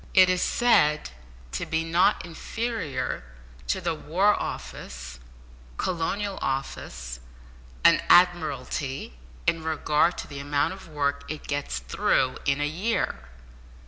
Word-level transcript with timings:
It 0.15 0.31
is 0.31 0.41
said 0.41 1.11
to 1.51 1.63
be 1.67 1.83
not 1.83 2.25
inferior 2.25 3.23
to 3.67 3.79
the 3.79 3.93
War 3.93 4.33
Office, 4.33 5.19
Colonial 5.77 6.39
Office, 6.41 7.19
and 7.83 8.01
Admiralty 8.09 9.19
in 9.45 9.61
regard 9.61 10.17
to 10.17 10.27
the 10.27 10.39
amount 10.39 10.73
of 10.73 10.87
work 10.87 11.23
it 11.29 11.45
gets 11.47 11.77
through 11.77 12.37
in 12.47 12.59
a 12.59 12.65
year! 12.67 13.29